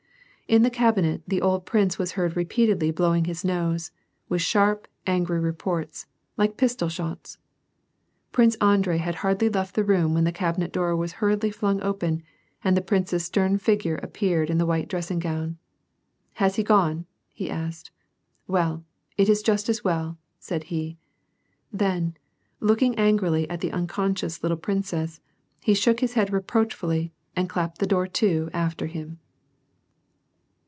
In 0.47 0.63
the 0.63 0.69
cabinet 0.69 1.21
the 1.25 1.39
old 1.41 1.65
prince 1.65 1.97
was 1.97 2.11
heard 2.11 2.35
repeatedly 2.35 2.91
blowing 2.91 3.23
his 3.23 3.45
nose, 3.45 3.91
with 4.27 4.41
sharp, 4.41 4.85
angry 5.07 5.39
reports, 5.39 6.07
like 6.35 6.57
pistol 6.57 6.89
shots. 6.89 7.37
Prince 8.33 8.55
Andrei 8.55 8.97
had 8.97 9.15
hardly 9.15 9.47
left 9.47 9.75
the 9.75 9.85
room 9.85 10.13
when 10.13 10.25
the 10.25 10.31
cabinet 10.33 10.73
door 10.73 10.93
was 10.93 11.13
hurriedly 11.13 11.51
flung 11.51 11.81
open, 11.81 12.21
and 12.65 12.75
the 12.75 12.81
prince's 12.81 13.23
stern 13.23 13.59
figure 13.59 13.95
appeared 14.03 14.49
in 14.49 14.57
tlie 14.57 14.67
white 14.67 14.89
dressing 14.89 15.19
gown. 15.19 15.57
"Has 16.33 16.57
he 16.57 16.63
gone?" 16.63 17.05
he 17.31 17.49
asked; 17.49 17.91
"well, 18.45 18.83
it 19.15 19.29
is 19.29 19.41
just 19.41 19.69
as 19.69 19.85
well," 19.85 20.17
said 20.37 20.65
he. 20.65 20.97
Then, 21.71 22.17
looking 22.59 22.93
angrily 22.95 23.49
at 23.49 23.61
the 23.61 23.71
unconscious 23.71 24.43
little 24.43 24.57
princess, 24.57 25.21
he 25.61 25.73
shook 25.73 26.01
his 26.01 26.15
head 26.15 26.29
reproachfully, 26.33 27.13
and 27.37 27.47
clapped 27.47 27.77
the 27.77 27.87
door 27.87 28.05
to 28.05 28.49
after 28.51 28.87
him. 28.87 29.17